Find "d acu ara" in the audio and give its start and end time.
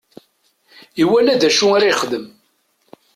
1.41-1.89